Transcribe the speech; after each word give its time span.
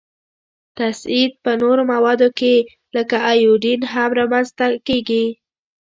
تصعید 0.77 1.31
په 1.43 1.51
نورو 1.61 1.83
موادو 1.91 2.29
کې 2.39 2.55
لکه 2.95 3.15
ایودین 3.31 3.81
هم 3.93 4.09
را 4.17 4.25
منځ 4.31 4.47
ته 4.57 4.65
کیږي. 4.87 5.25